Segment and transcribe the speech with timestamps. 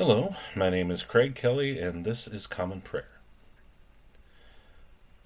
[0.00, 3.20] Hello, my name is Craig Kelly, and this is Common Prayer.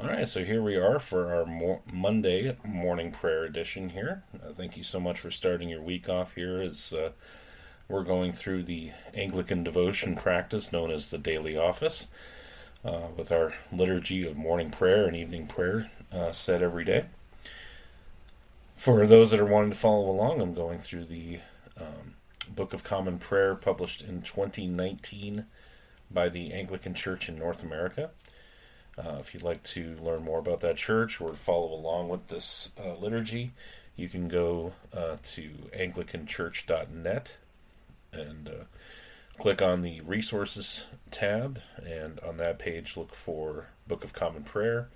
[0.00, 4.24] All right, so here we are for our mo- Monday morning prayer edition here.
[4.34, 7.12] Uh, thank you so much for starting your week off here as uh,
[7.86, 12.08] we're going through the Anglican devotion practice known as the daily office
[12.84, 17.04] uh, with our liturgy of morning prayer and evening prayer uh, said every day.
[18.74, 21.38] For those that are wanting to follow along, I'm going through the
[21.80, 22.13] um,
[22.48, 25.46] Book of Common Prayer published in 2019
[26.10, 28.10] by the Anglican Church in North America.
[28.96, 32.72] Uh, if you'd like to learn more about that church or follow along with this
[32.82, 33.52] uh, liturgy,
[33.96, 37.36] you can go uh, to anglicanchurch.net
[38.12, 38.64] and uh,
[39.38, 41.60] click on the resources tab.
[41.84, 44.88] And on that page, look for Book of Common Prayer.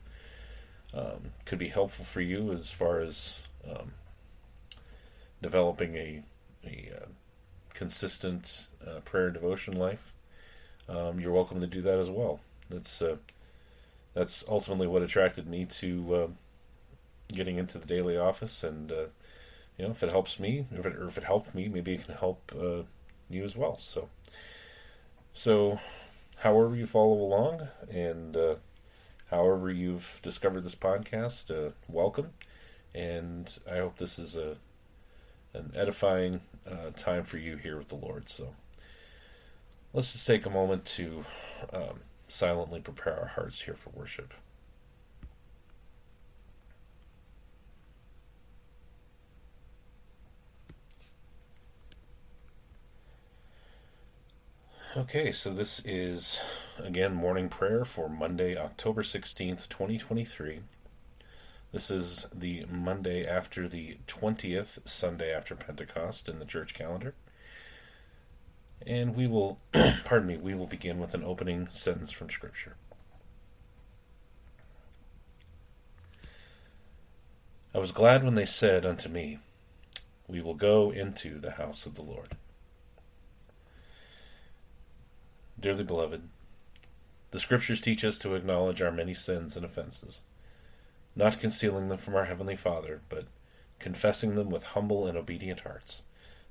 [0.93, 3.91] um, could be helpful for you as far as um,
[5.41, 6.23] developing a,
[6.65, 7.05] a uh,
[7.73, 10.13] consistent uh, prayer devotion life,
[10.89, 12.39] um, you're welcome to do that as well.
[12.69, 13.17] That's uh,
[14.13, 16.27] that's ultimately what attracted me to uh,
[17.31, 19.05] getting into the daily office, and uh,
[19.77, 22.05] you know, if it helps me, if it, or if it helped me, maybe it
[22.05, 22.83] can help uh,
[23.29, 23.77] you as well.
[23.77, 24.09] So,
[25.33, 25.79] so
[26.37, 28.35] however you follow along, and
[29.29, 32.31] however you've discovered this podcast, uh, welcome.
[32.93, 34.57] And I hope this is a
[35.53, 38.29] an edifying uh, time for you here with the Lord.
[38.29, 38.53] So
[39.93, 41.25] let's just take a moment to
[41.73, 44.33] um, silently prepare our hearts here for worship.
[54.97, 56.39] Okay, so this is
[56.79, 60.61] again morning prayer for Monday, October 16th, 2023.
[61.71, 67.13] This is the Monday after the 20th Sunday after Pentecost in the church calendar.
[68.87, 69.59] And we will,
[70.03, 72.75] pardon me, we will begin with an opening sentence from Scripture.
[77.71, 79.37] I was glad when they said unto me,
[80.27, 82.35] We will go into the house of the Lord.
[85.59, 86.21] Dearly beloved,
[87.31, 90.21] the Scriptures teach us to acknowledge our many sins and offenses,
[91.15, 93.25] not concealing them from our Heavenly Father, but
[93.79, 96.03] confessing them with humble and obedient hearts,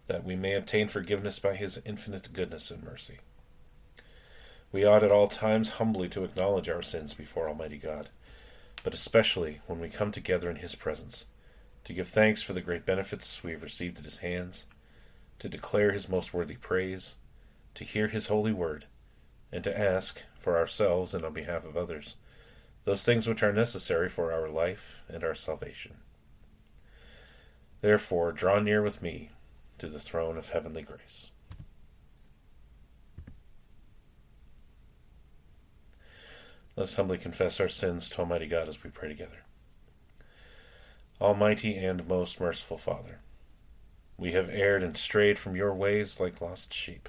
[0.08, 3.18] that we may obtain forgiveness by His infinite goodness and mercy.
[4.72, 8.08] We ought at all times humbly to acknowledge our sins before Almighty God,
[8.82, 11.26] but especially when we come together in His presence,
[11.84, 14.66] to give thanks for the great benefits we have received at His hands,
[15.38, 17.18] to declare His most worthy praise,
[17.74, 18.86] to hear His holy word,
[19.52, 22.14] and to ask, for ourselves and on behalf of others,
[22.84, 25.96] those things which are necessary for our life and our salvation.
[27.80, 29.30] Therefore, draw near with me
[29.78, 31.32] to the throne of heavenly grace.
[36.76, 39.42] Let us humbly confess our sins to Almighty God as we pray together.
[41.20, 43.18] Almighty and most merciful Father,
[44.16, 47.08] we have erred and strayed from your ways like lost sheep.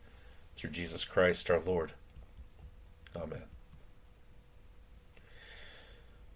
[0.55, 1.93] through Jesus Christ our Lord.
[3.15, 3.43] Amen.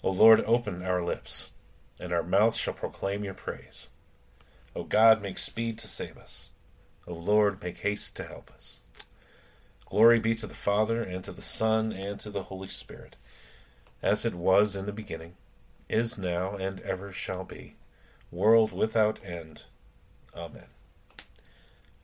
[0.03, 1.51] O Lord, open our lips,
[1.99, 3.89] and our mouths shall proclaim your praise.
[4.75, 6.51] O God, make speed to save us.
[7.07, 8.81] O Lord, make haste to help us.
[9.85, 13.15] Glory be to the Father, and to the Son, and to the Holy Spirit,
[14.01, 15.33] as it was in the beginning,
[15.87, 17.75] is now, and ever shall be,
[18.31, 19.63] world without end.
[20.35, 20.67] Amen.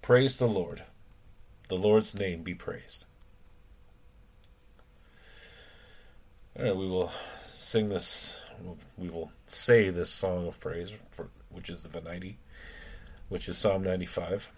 [0.01, 0.83] Praise the Lord.
[1.71, 3.06] The Lord's name be praised.
[6.59, 7.09] All right, we will
[7.45, 8.44] sing this,
[8.97, 12.35] we will say this song of praise, for, which is the Venite,
[13.29, 14.51] which is Psalm 95.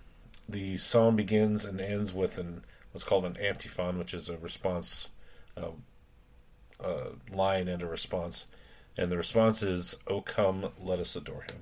[0.50, 5.12] The psalm begins and ends with an what's called an antiphon, which is a response
[5.56, 5.68] uh,
[6.83, 8.48] uh, line and a response.
[8.98, 11.62] And the response is, O come, let us adore him.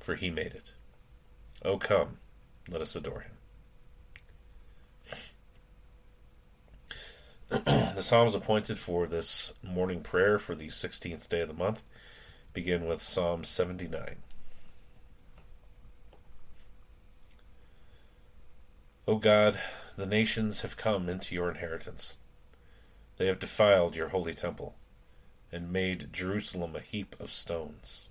[0.00, 0.72] for he made it.
[1.64, 2.18] O come,
[2.68, 3.32] let us adore him.
[7.94, 11.82] the Psalms appointed for this morning prayer for the 16th day of the month
[12.52, 14.16] begin with Psalm 79.
[19.08, 19.58] O God,
[19.96, 22.18] the nations have come into your inheritance.
[23.16, 24.76] They have defiled your holy temple
[25.50, 28.09] and made Jerusalem a heap of stones.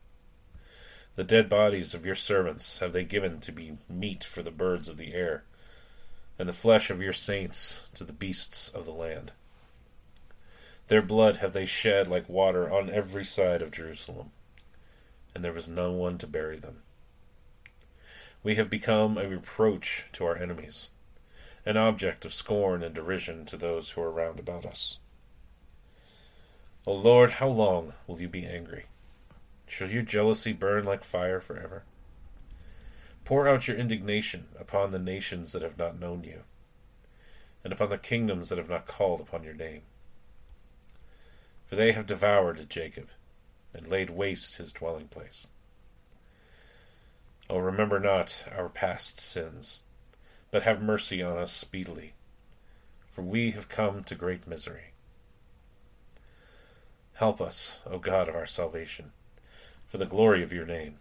[1.20, 4.88] The dead bodies of your servants have they given to be meat for the birds
[4.88, 5.44] of the air,
[6.40, 9.34] and the flesh of your saints to the beasts of the land.
[10.88, 14.32] Their blood have they shed like water on every side of Jerusalem,
[15.36, 16.84] and there was no one to bury them.
[18.42, 20.90] We have become a reproach to our enemies,
[21.66, 25.00] an object of scorn and derision to those who are round about us.
[26.88, 28.86] O Lord, how long will you be angry?
[29.70, 31.84] Shall your jealousy burn like fire forever?
[33.24, 36.42] Pour out your indignation upon the nations that have not known you,
[37.64, 39.84] and upon the kingdoms that have not called upon your name.
[41.68, 43.10] For they have devoured Jacob,
[43.72, 45.52] and laid waste his dwelling place.
[47.48, 49.84] O remember not our past sins,
[50.50, 52.14] but have mercy on us speedily,
[53.12, 54.94] for we have come to great misery.
[57.14, 59.12] Help us, O God of our salvation
[59.90, 61.00] for the glory of your name.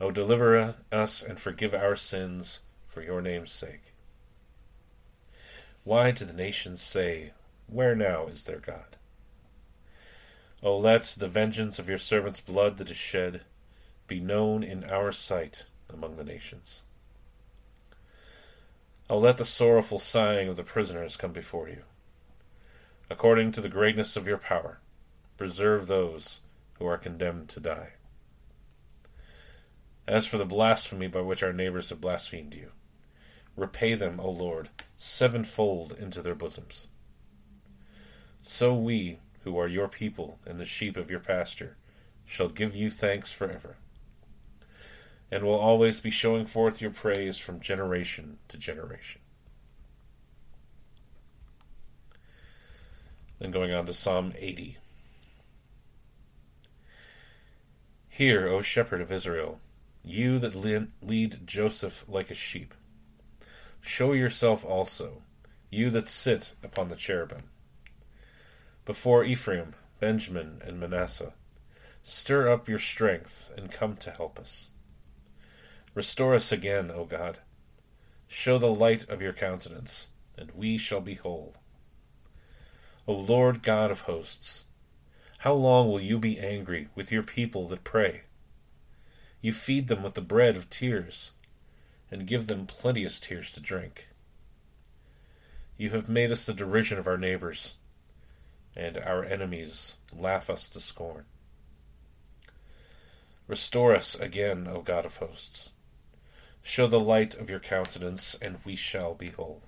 [0.00, 3.92] O deliver us and forgive our sins for your name's sake.
[5.84, 7.32] Why do the nations say,
[7.66, 8.96] Where now is their God?
[10.62, 13.42] O let the vengeance of your servant's blood that is shed
[14.06, 16.82] be known in our sight among the nations.
[19.10, 21.82] O let the sorrowful sighing of the prisoners come before you.
[23.10, 24.80] According to the greatness of your power,
[25.36, 26.40] preserve those
[26.78, 27.92] who are condemned to die.
[30.06, 32.70] As for the blasphemy by which our neighbors have blasphemed you,
[33.56, 36.86] repay them, O Lord, sevenfold into their bosoms.
[38.40, 41.76] So we, who are your people and the sheep of your pasture,
[42.24, 43.76] shall give you thanks forever,
[45.30, 49.20] and will always be showing forth your praise from generation to generation.
[53.38, 54.78] Then going on to Psalm 80.
[58.18, 59.60] Hear, O shepherd of Israel,
[60.02, 62.74] you that lead Joseph like a sheep.
[63.80, 65.22] Show yourself also,
[65.70, 67.44] you that sit upon the cherubim.
[68.84, 71.32] Before Ephraim, Benjamin, and Manasseh,
[72.02, 74.72] stir up your strength and come to help us.
[75.94, 77.38] Restore us again, O God.
[78.26, 81.54] Show the light of your countenance, and we shall be whole.
[83.06, 84.66] O Lord God of hosts,
[85.38, 88.22] how long will you be angry with your people that pray?
[89.40, 91.30] You feed them with the bread of tears,
[92.10, 94.08] and give them plenteous tears to drink.
[95.76, 97.78] You have made us the derision of our neighbors,
[98.74, 101.24] and our enemies laugh us to scorn.
[103.46, 105.74] Restore us again, O God of hosts.
[106.62, 109.62] Show the light of your countenance, and we shall be whole.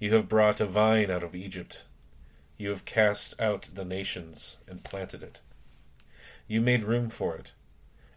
[0.00, 1.84] You have brought a vine out of Egypt.
[2.56, 5.40] You have cast out the nations and planted it.
[6.46, 7.52] You made room for it,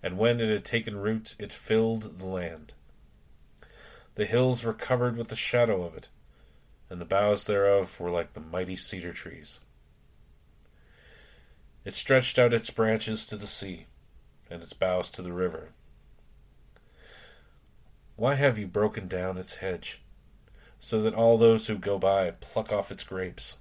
[0.04, 2.74] and when it had taken root, it filled the land.
[4.16, 6.08] The hills were covered with the shadow of it,
[6.90, 9.60] and the boughs thereof were like the mighty cedar trees.
[11.84, 13.86] It stretched out its branches to the sea,
[14.50, 15.70] and its boughs to the river.
[18.16, 20.02] Why have you broken down its hedge,
[20.80, 23.58] so that all those who go by pluck off its grapes?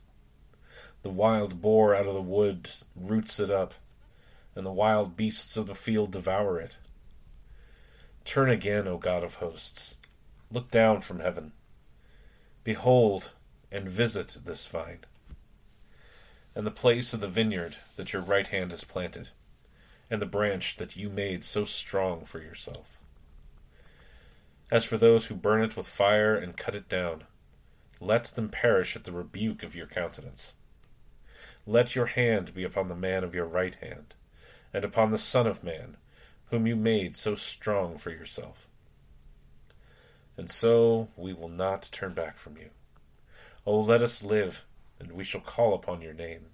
[1.04, 3.74] The wild boar out of the wood roots it up,
[4.54, 6.78] and the wild beasts of the field devour it.
[8.24, 9.98] Turn again, O God of hosts.
[10.50, 11.52] Look down from heaven.
[12.64, 13.32] Behold
[13.70, 15.00] and visit this vine,
[16.54, 19.28] and the place of the vineyard that your right hand has planted,
[20.10, 22.98] and the branch that you made so strong for yourself.
[24.70, 27.24] As for those who burn it with fire and cut it down,
[28.00, 30.54] let them perish at the rebuke of your countenance.
[31.66, 34.14] Let your hand be upon the man of your right hand,
[34.72, 35.96] and upon the Son of Man,
[36.50, 38.68] whom you made so strong for yourself.
[40.36, 42.70] And so we will not turn back from you.
[43.64, 44.66] O let us live,
[44.98, 46.46] and we shall call upon your name.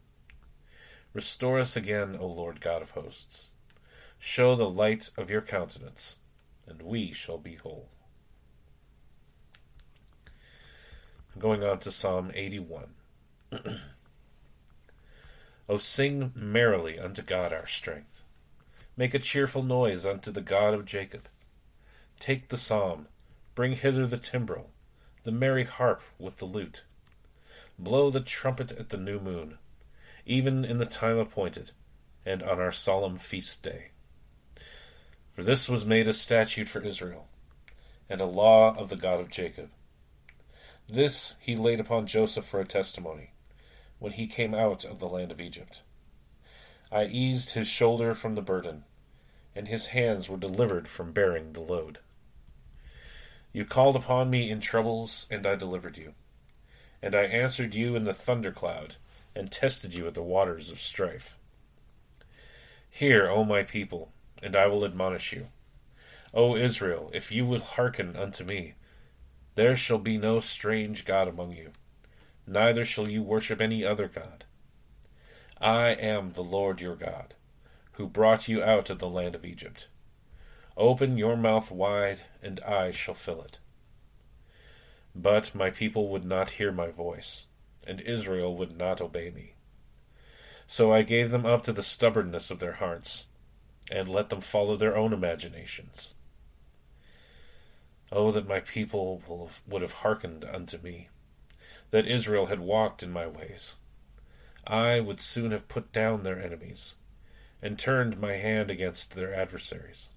[1.13, 3.51] Restore us again, O Lord God of hosts.
[4.19, 6.17] Show the light of your countenance,
[6.69, 7.89] and we shall be whole.
[11.37, 12.95] Going on to Psalm 81.
[15.71, 18.25] o sing merrily unto God our strength.
[18.97, 21.29] Make a cheerful noise unto the God of Jacob.
[22.19, 23.07] Take the psalm,
[23.55, 24.71] bring hither the timbrel,
[25.23, 26.83] the merry harp with the lute.
[27.79, 29.59] Blow the trumpet at the new moon,
[30.27, 31.71] even in the time appointed,
[32.27, 33.91] and on our solemn feast day.
[35.35, 37.29] For this was made a statute for Israel,
[38.09, 39.71] and a law of the God of Jacob.
[40.89, 43.31] This he laid upon Joseph for a testimony,
[44.01, 45.83] when he came out of the land of Egypt.
[46.91, 48.83] I eased his shoulder from the burden,
[49.55, 52.01] and his hands were delivered from bearing the load.
[53.53, 56.15] You called upon me in troubles, and I delivered you.
[57.03, 58.97] And I answered you in the thundercloud,
[59.37, 61.39] and tested you at the waters of strife.
[62.91, 64.11] Hear, O my people,
[64.43, 65.47] and I will admonish you.
[66.33, 68.75] O Israel, if you will hearken unto me,
[69.55, 71.73] there shall be no strange God among you,
[72.51, 74.45] neither shall you worship any other God.
[75.61, 77.35] I am the Lord your God,
[77.93, 79.89] who brought you out of the land of Egypt.
[80.77, 83.59] Open your mouth wide, and I shall fill it.
[85.15, 87.47] But my people would not hear my voice,
[87.87, 89.55] and Israel would not obey me.
[90.67, 93.29] So I gave them up to the stubbornness of their hearts,
[93.91, 96.15] and let them follow their own imaginations.
[98.11, 99.23] Oh, that my people
[99.69, 101.09] would have hearkened unto me,
[101.91, 103.77] that Israel had walked in my ways.
[104.67, 106.97] I would soon have put down their enemies,
[107.63, 110.11] and turned my hand against their adversaries.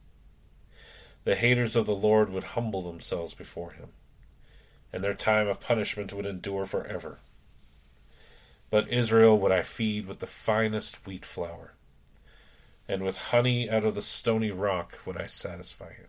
[1.24, 3.90] The haters of the Lord would humble themselves before him
[4.94, 7.20] and their time of punishment would endure forever.
[8.70, 11.74] But Israel would I feed with the finest wheat flour,
[12.88, 16.08] and with honey out of the stony rock would I satisfy him.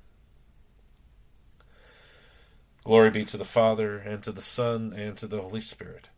[2.84, 6.10] Glory be to the Father, and to the Son, and to the Holy Spirit,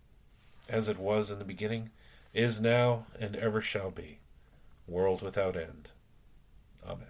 [0.68, 1.90] as it was in the beginning,
[2.34, 4.18] is now, and ever shall be,
[4.88, 5.92] world without end.
[6.84, 7.06] Amen.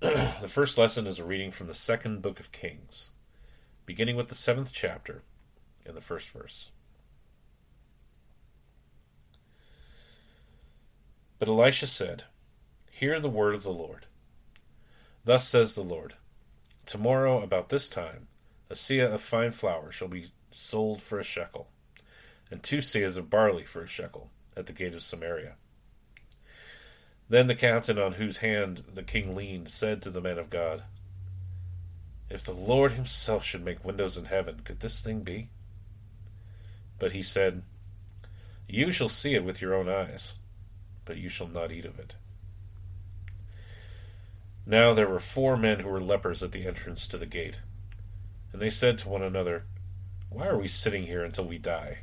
[0.40, 3.12] the first lesson is a reading from the second book of Kings,
[3.86, 5.22] beginning with the seventh chapter
[5.86, 6.72] in the first verse.
[11.38, 12.24] But Elisha said,
[12.90, 14.06] Hear the word of the Lord.
[15.24, 16.14] Thus says the Lord
[16.86, 18.26] Tomorrow, about this time,
[18.68, 21.68] a seah of fine flour shall be sold for a shekel,
[22.50, 25.54] and two seahs of barley for a shekel, at the gate of Samaria.
[27.28, 30.82] Then the captain on whose hand the king leaned said to the man of God,
[32.28, 35.50] If the Lord himself should make windows in heaven, could this thing be?
[36.98, 37.62] But he said,
[38.68, 40.34] You shall see it with your own eyes,
[41.04, 42.16] but you shall not eat of it.
[44.66, 47.60] Now there were four men who were lepers at the entrance to the gate.
[48.52, 49.64] And they said to one another,
[50.28, 52.00] Why are we sitting here until we die?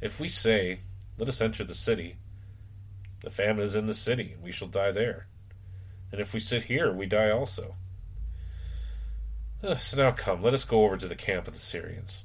[0.00, 0.80] If we say,
[1.18, 2.16] Let us enter the city,
[3.20, 5.26] the famine is in the city, and we shall die there.
[6.12, 7.74] And if we sit here, we die also.
[9.76, 12.24] So now come, let us go over to the camp of the Syrians.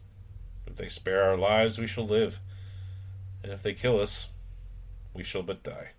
[0.67, 2.39] If they spare our lives, we shall live,
[3.41, 4.29] and if they kill us,
[5.13, 5.91] we shall but die.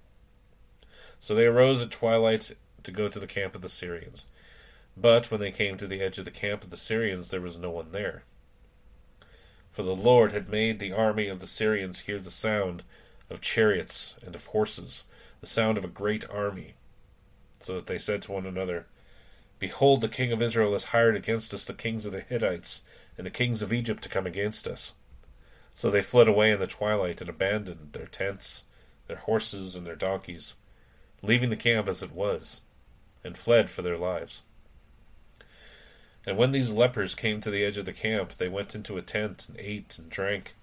[1.19, 2.53] So they arose at twilight
[2.85, 4.27] to go to the camp of the Syrians.
[4.97, 7.59] But when they came to the edge of the camp of the Syrians, there was
[7.59, 8.23] no one there.
[9.73, 12.85] For the Lord had made the army of the Syrians hear the sound
[13.29, 15.05] of chariots and of horses,
[15.41, 16.75] the sound of a great army.
[17.59, 18.87] So that they said to one another,
[19.59, 22.83] Behold, the king of Israel has hired against us the kings of the Hittites
[23.17, 24.95] and the kings of Egypt to come against us.
[25.75, 28.65] So they fled away in the twilight and abandoned their tents,
[29.09, 30.55] their horses, and their donkeys,
[31.23, 32.63] leaving the camp as it was,
[33.25, 34.43] and fled for their lives.
[36.27, 39.03] And when these lepers came to the edge of the camp, they went into a
[39.03, 40.55] tent and ate and drank,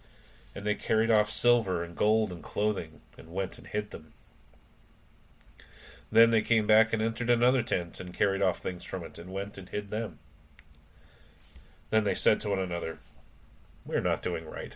[0.55, 4.13] and they carried off silver and gold and clothing, and went and hid them.
[6.11, 9.31] Then they came back and entered another tent, and carried off things from it, and
[9.31, 10.19] went and hid them.
[11.89, 12.99] Then they said to one another,
[13.85, 14.75] We are not doing right.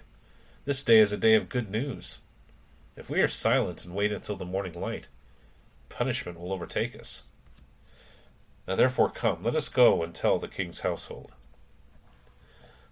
[0.66, 2.20] This day is a day of good news.
[2.96, 5.08] If we are silent and wait until the morning light,
[5.90, 7.24] punishment will overtake us.
[8.68, 11.34] Now therefore come, let us go and tell the king's household.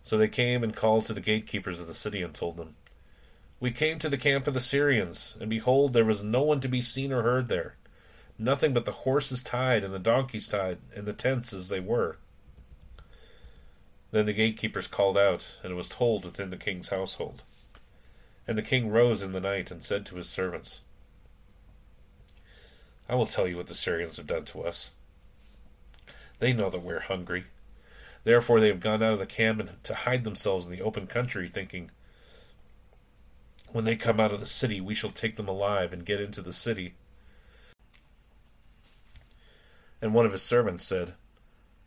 [0.02, 2.76] So they came and called to the gatekeepers of the city and told them,
[3.60, 6.68] We came to the camp of the Syrians, and behold, there was no one to
[6.68, 7.76] be seen or heard there
[8.38, 12.18] nothing but the horses tied and the donkeys tied, and the tents as they were.
[14.12, 17.44] Then the gatekeepers called out, and it was told within the king's household.
[18.48, 20.82] And the king rose in the night and said to his servants,
[23.10, 24.92] I will tell you what the Syrians have done to us.
[26.44, 27.46] They know that we're hungry.
[28.24, 31.08] Therefore they have gone out of the camp and to hide themselves in the open
[31.08, 31.90] country, thinking,
[33.72, 36.42] When they come out of the city, we shall take them alive and get into
[36.42, 36.96] the city
[40.04, 41.14] and one of his servants said,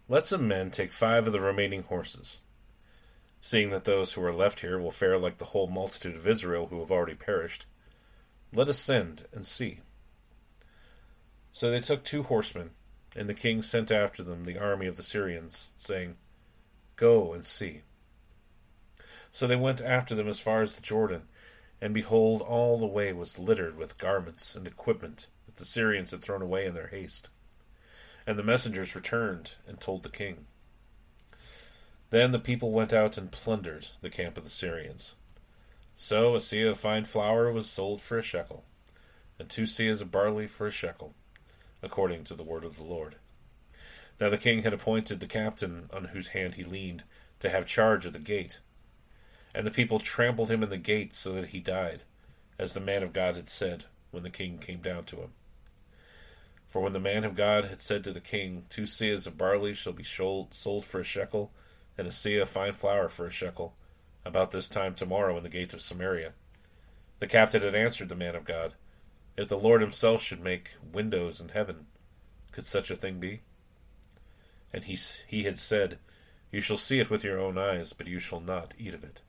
[0.09, 2.41] Let some men take five of the remaining horses.
[3.43, 6.69] Seeing that those who are left here will fare like the whole multitude of Israel
[6.69, 7.67] who have already perished,
[8.55, 9.81] let us send and see.
[11.53, 12.71] So they took two horsemen,
[13.17, 16.17] and the king sent after them the army of the Syrians, saying,
[16.97, 17.83] Go and see.
[19.31, 21.23] So they went after them as far as the Jordan,
[21.81, 26.23] and behold, all the way was littered with garments and equipment that the Syrians had
[26.23, 27.31] thrown away in their haste.
[28.27, 30.47] And the messengers returned and told the king.
[32.11, 35.15] Then the people went out and plundered the camp of the Syrians.
[35.95, 38.65] So a seah of fine flour was sold for a shekel,
[39.39, 41.15] and two seahs of barley for a shekel,
[41.87, 43.17] according to the word of the Lord.
[44.21, 47.05] Now the king had appointed the captain on whose hand he leaned
[47.41, 48.61] to have charge of the gate.
[49.55, 52.03] And the people trampled him in the gate so that he died,
[52.59, 55.31] as the man of God had said when the king came down to him.
[56.69, 59.73] For when the man of God had said to the king, Two seahs of barley
[59.73, 61.53] shall be sold for a shekel,
[61.97, 63.75] and a seah of fine flour for a shekel,
[64.25, 66.33] about this time tomorrow in the gate of Samaria,
[67.19, 68.75] the captain had answered the man of God,
[69.37, 71.87] If the Lord himself should make windows in heaven,
[72.53, 73.41] could such a thing be?
[74.73, 75.99] And he, he had said,
[76.51, 79.21] You shall see it with your own eyes, but you shall not eat of it.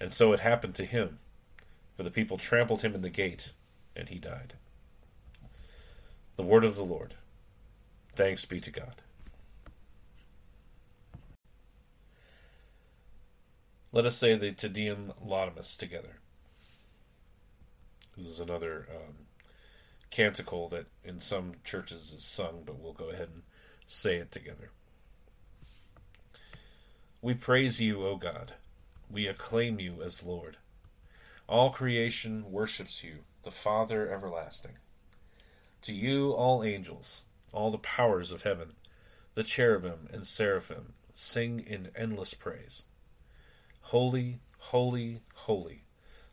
[0.00, 1.18] And so it happened to him,
[1.96, 3.52] for the people trampled him in the gate,
[3.94, 4.54] and he died.
[6.36, 7.14] The word of the Lord.
[8.14, 9.02] Thanks be to God.
[13.92, 16.16] Let us say the Te Deum Laudamus together.
[18.16, 19.14] This is another um,
[20.10, 23.42] canticle that in some churches is sung, but we'll go ahead and
[23.86, 24.70] say it together.
[27.20, 28.52] We praise you, O God.
[29.10, 30.56] We acclaim you as Lord.
[31.48, 34.78] All creation worships you, the Father everlasting.
[35.82, 38.72] To you, all angels, all the powers of heaven,
[39.34, 42.86] the cherubim and seraphim, sing in endless praise.
[43.82, 45.85] Holy, holy, holy,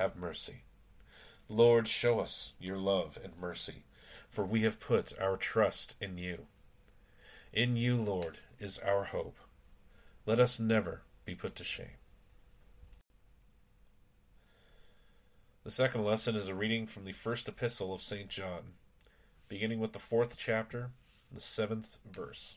[0.00, 0.62] Have mercy.
[1.46, 3.84] Lord, show us your love and mercy,
[4.30, 6.46] for we have put our trust in you.
[7.52, 9.36] In you, Lord, is our hope.
[10.24, 11.98] Let us never be put to shame.
[15.64, 18.30] The second lesson is a reading from the first epistle of St.
[18.30, 18.72] John,
[19.50, 20.92] beginning with the fourth chapter,
[21.30, 22.56] the seventh verse.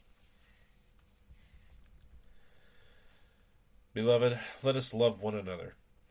[3.93, 5.75] Beloved, let us love one another,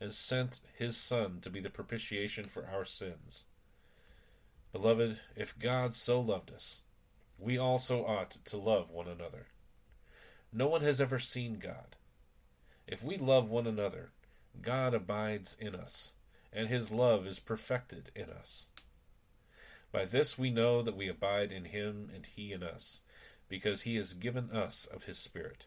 [0.00, 3.44] and sent his Son to be the propitiation for our sins.
[4.72, 6.82] Beloved, if God so loved us,
[7.38, 9.46] we also ought to love one another.
[10.52, 11.96] No one has ever seen God.
[12.86, 14.10] If we love one another,
[14.62, 16.14] God abides in us
[16.52, 18.66] and his love is perfected in us.
[19.92, 23.02] By this we know that we abide in him and he in us,
[23.48, 25.66] because he has given us of his Spirit.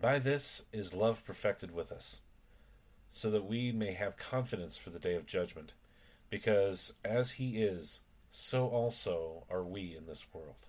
[0.00, 2.20] By this is love perfected with us,
[3.10, 5.72] so that we may have confidence for the day of judgment,
[6.30, 10.68] because as he is, so also are we in this world.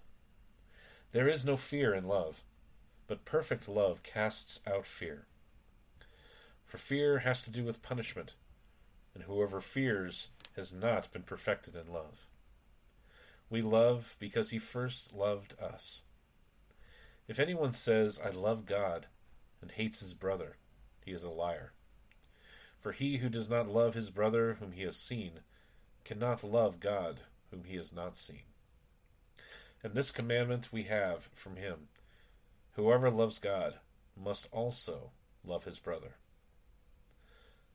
[1.12, 2.44] There is no fear in love,
[3.08, 5.28] but perfect love casts out fear
[6.70, 8.36] for fear has to do with punishment,
[9.16, 12.28] and whoever fears has not been perfected in love.
[13.50, 16.04] We love because he first loved us.
[17.28, 19.08] If anyone says, I love God,
[19.62, 20.58] and hates his brother,
[21.04, 21.74] he is a liar.
[22.80, 25.42] For he who does not love his brother whom he has seen
[26.06, 28.44] cannot love God whom he has not seen.
[29.84, 31.88] And this commandment we have from him
[32.74, 33.76] Whoever loves God
[34.16, 35.12] must also
[35.44, 36.16] love his brother.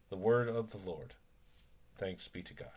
[0.09, 1.13] The word of the Lord.
[1.99, 2.69] Thanks be to God.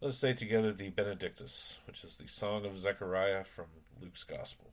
[0.00, 3.66] Let us say together the Benedictus, which is the song of Zechariah from
[4.00, 4.72] Luke's Gospel.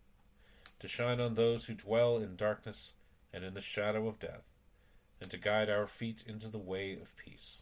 [0.81, 2.93] to shine on those who dwell in darkness
[3.31, 4.43] and in the shadow of death,
[5.21, 7.61] and to guide our feet into the way of peace.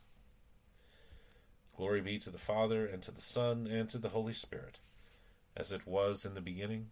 [1.77, 4.79] Glory be to the Father, and to the Son, and to the Holy Spirit
[5.59, 6.91] as it was in the beginning,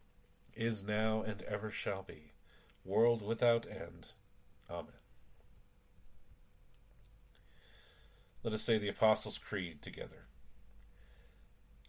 [0.54, 2.34] is now, and ever shall be,
[2.84, 4.14] world without end.
[4.70, 4.92] Amen.
[8.44, 10.26] Let us say the Apostles' Creed together.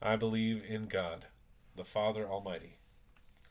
[0.01, 1.27] I believe in God,
[1.75, 2.79] the Father Almighty,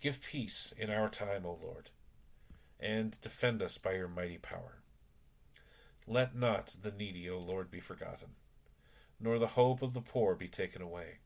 [0.00, 1.90] Give peace in our time, O Lord,
[2.78, 4.82] and defend us by your mighty power.
[6.06, 8.28] Let not the needy, O Lord, be forgotten,
[9.20, 11.18] nor the hope of the poor be taken away.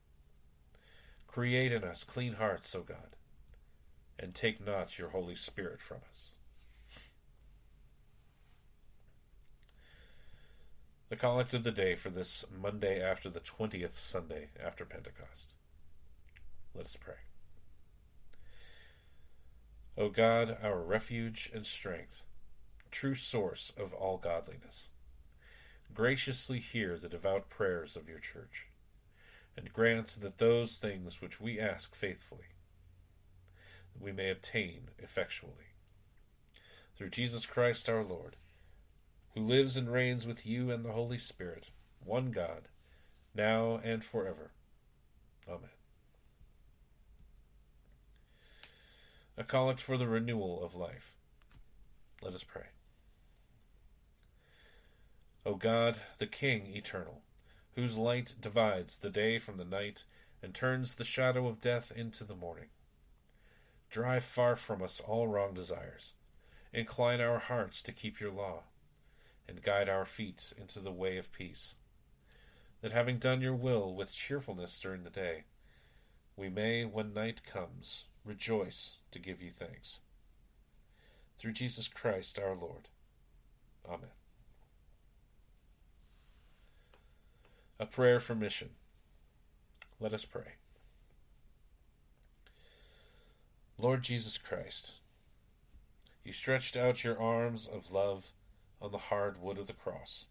[1.27, 3.17] Create in us clean hearts, O God,
[4.19, 6.33] and take not your Holy Spirit from us.
[11.11, 15.53] The collect of the day for this Monday after the 20th Sunday after Pentecost.
[16.75, 17.17] Let us pray.
[19.97, 22.23] O God, our refuge and strength,
[22.91, 24.91] true source of all godliness.
[25.93, 28.69] Graciously hear the devout prayers of your church,
[29.55, 32.55] and grant that those things which we ask faithfully,
[34.01, 35.75] we may obtain effectually.
[36.95, 38.37] Through Jesus Christ our Lord,
[39.35, 41.71] who lives and reigns with you and the Holy Spirit,
[42.03, 42.69] one God,
[43.35, 44.53] now and forever.
[45.47, 45.82] Amen.
[49.37, 51.15] A collect for the renewal of life.
[52.21, 52.67] Let us pray.
[55.45, 57.23] O God, the King eternal,
[57.75, 60.05] whose light divides the day from the night
[60.43, 62.69] and turns the shadow of death into the morning.
[63.91, 66.13] Drive far from us all wrong desires.
[66.73, 68.63] Incline our hearts to keep your law,
[69.49, 71.77] and guide our feet into the way of peace.
[72.81, 75.45] That having done your will with cheerfulness during the day,
[76.37, 80.01] we may, when night comes, rejoice to give you thanks.
[81.39, 82.89] Through Jesus Christ our Lord.
[83.87, 84.11] Amen.
[87.81, 88.71] A prayer for mission.
[89.99, 90.55] Let us pray.
[93.79, 94.95] Lord Jesus Christ,
[96.25, 98.33] you stretched out your arms of love
[98.81, 100.27] on the hard wood of the cross,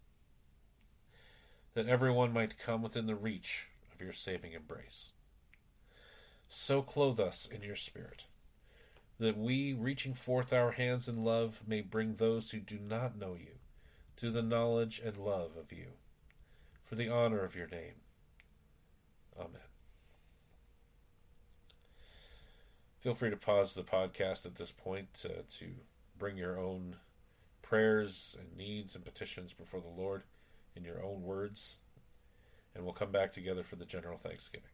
[1.74, 5.10] that everyone might come within the reach of your saving embrace.
[6.54, 8.26] So clothe us in your Spirit,
[9.18, 13.34] that we, reaching forth our hands in love, may bring those who do not know
[13.40, 13.54] you
[14.16, 15.92] to the knowledge and love of you
[16.84, 17.94] for the honor of your name.
[19.34, 19.62] Amen.
[23.00, 25.68] Feel free to pause the podcast at this point uh, to
[26.18, 26.96] bring your own
[27.62, 30.24] prayers and needs and petitions before the Lord
[30.76, 31.78] in your own words,
[32.74, 34.68] and we'll come back together for the general thanksgiving.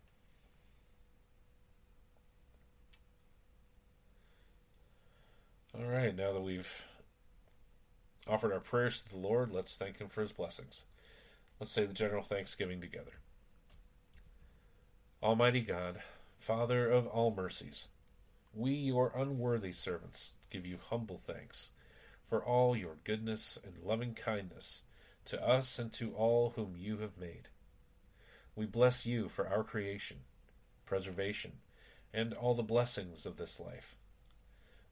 [5.79, 6.85] All right, now that we've
[8.27, 10.83] offered our prayers to the Lord, let's thank Him for His blessings.
[11.61, 13.13] Let's say the general thanksgiving together.
[15.23, 16.01] Almighty God,
[16.37, 17.87] Father of all mercies,
[18.53, 21.71] we, your unworthy servants, give you humble thanks
[22.27, 24.83] for all your goodness and loving kindness
[25.27, 27.51] to us and to all whom you have made.
[28.57, 30.19] We bless you for our creation,
[30.85, 31.53] preservation,
[32.13, 33.97] and all the blessings of this life,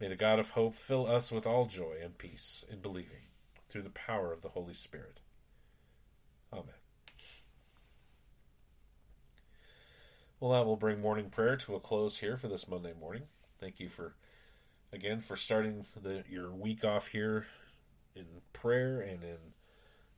[0.00, 3.28] May the God of hope fill us with all joy and peace in believing,
[3.68, 5.20] through the power of the Holy Spirit.
[6.52, 6.74] Amen.
[10.38, 13.22] Well, that will bring morning prayer to a close here for this Monday morning.
[13.58, 14.14] Thank you for,
[14.92, 17.46] again, for starting the, your week off here
[18.14, 19.38] in prayer and in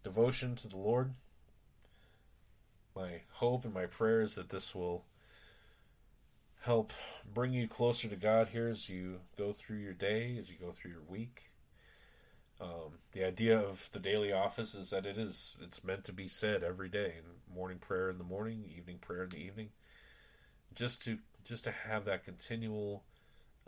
[0.02, 1.14] devotion to the Lord.
[2.96, 5.04] My hope and my prayer is that this will
[6.60, 6.92] help
[7.32, 10.72] bring you closer to God here as you go through your day, as you go
[10.72, 11.50] through your week.
[12.60, 16.26] Um, the idea of the daily office is that it is it's meant to be
[16.26, 17.14] said every day
[17.54, 19.68] morning prayer in the morning evening prayer in the evening
[20.74, 23.04] just to just to have that continual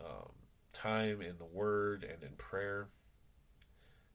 [0.01, 0.33] um,
[0.73, 2.89] time in the word and in prayer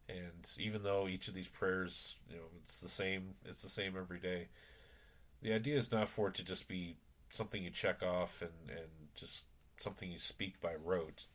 [0.09, 3.95] and even though each of these prayers you know it's the same it's the same
[3.97, 4.49] every day
[5.41, 6.97] the idea is not for it to just be
[7.35, 9.45] something you check off and, and just
[9.77, 11.27] something you speak by rote.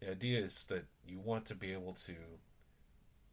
[0.00, 2.14] The idea is that you want to be able to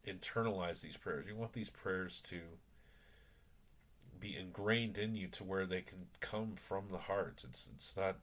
[0.07, 1.25] internalize these prayers.
[1.27, 2.39] You want these prayers to
[4.19, 7.43] be ingrained in you to where they can come from the heart.
[7.47, 8.17] It's it's not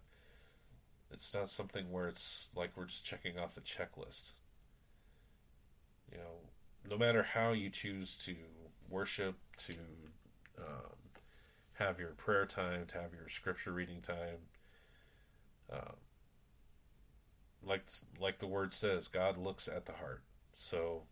[1.12, 4.32] it's not something where it's like we're just checking off a checklist.
[6.10, 8.34] You know, no matter how you choose to
[8.88, 9.74] worship, to
[10.58, 10.96] um,
[11.80, 14.48] have your prayer time, to have your scripture reading time.
[15.72, 15.94] Uh,
[17.62, 17.88] like
[18.20, 20.22] like the word says, God looks at the heart.
[20.52, 21.02] So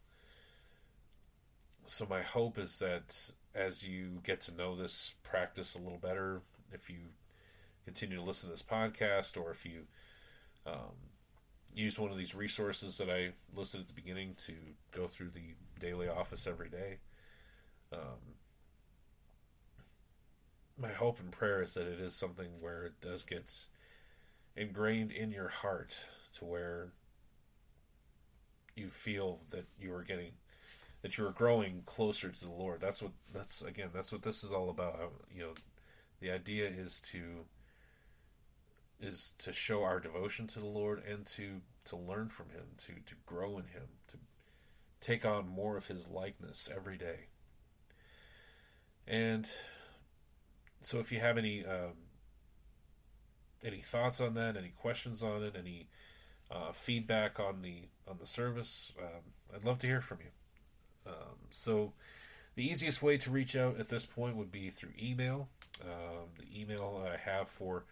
[1.87, 6.42] so my hope is that as you get to know this practice a little better,
[6.72, 6.98] if you
[7.85, 9.87] continue to listen to this podcast, or if you
[10.66, 10.92] um,
[11.74, 14.52] use one of these resources that I listed at the beginning to
[14.90, 16.98] go through the daily office every day,
[17.92, 18.37] um,
[20.81, 23.67] my hope and prayer is that it is something where it does get
[24.57, 26.93] ingrained in your heart to where
[28.77, 30.33] you feel that you are getting
[31.03, 32.81] that you are growing closer to the Lord.
[32.81, 35.12] That's what that's again that's what this is all about.
[35.33, 35.55] You know,
[36.21, 37.47] the idea is to
[39.01, 42.95] is to show our devotion to the Lord and to to learn from him, to
[43.07, 44.19] to grow in him, to
[45.01, 47.27] take on more of his likeness every day.
[49.07, 49.51] And
[50.81, 51.93] so if you have any um,
[53.64, 55.88] any thoughts on that, any questions on it, any
[56.50, 61.11] uh, feedback on the on the service, um, I'd love to hear from you.
[61.13, 61.92] Um, so
[62.55, 65.48] the easiest way to reach out at this point would be through email.
[65.83, 67.85] Um, the email that I have for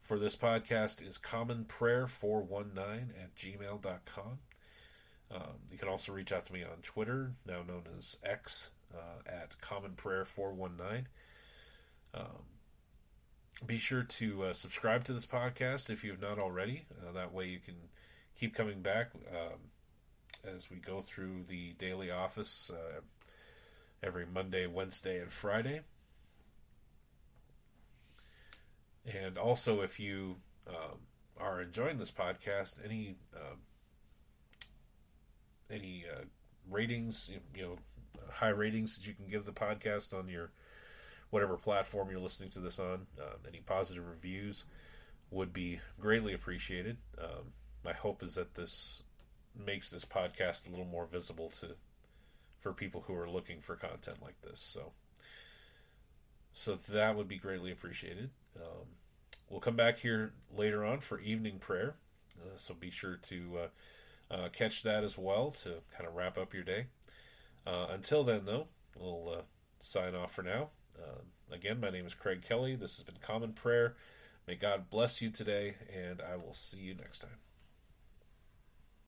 [0.00, 2.78] for this podcast is commonprayer419
[3.22, 4.38] at gmail.com.
[5.32, 5.40] Um,
[5.70, 9.56] you can also reach out to me on Twitter, now known as X, uh, at
[9.60, 11.04] commonprayer419.
[12.14, 12.44] Um,
[13.66, 16.86] be sure to uh, subscribe to this podcast if you have not already.
[16.90, 17.74] Uh, that way you can
[18.38, 19.58] keep coming back um,
[20.44, 23.00] as we go through the daily office uh,
[24.02, 25.82] every Monday, Wednesday, and Friday.
[29.04, 30.36] And also, if you
[30.68, 30.98] um,
[31.38, 33.58] are enjoying this podcast, any um,
[35.70, 36.24] any uh,
[36.68, 37.76] ratings, you know,
[38.32, 40.50] high ratings that you can give the podcast on your
[41.30, 43.06] whatever platform you're listening to this on.
[43.18, 44.64] Um, any positive reviews
[45.30, 46.98] would be greatly appreciated.
[47.18, 47.52] Um,
[47.84, 49.02] my hope is that this
[49.56, 51.76] makes this podcast a little more visible to
[52.60, 54.60] for people who are looking for content like this.
[54.60, 54.92] So,
[56.52, 58.30] so that would be greatly appreciated.
[58.56, 58.86] Um,
[59.48, 61.94] we'll come back here later on for evening prayer.
[62.38, 66.36] Uh, so be sure to uh, uh, catch that as well to kind of wrap
[66.36, 66.86] up your day.
[67.66, 68.66] Uh, until then, though,
[68.98, 69.42] we'll uh,
[69.78, 70.70] sign off for now.
[71.02, 72.76] Um, again, my name is Craig Kelly.
[72.76, 73.94] This has been Common Prayer.
[74.46, 77.38] May God bless you today, and I will see you next time.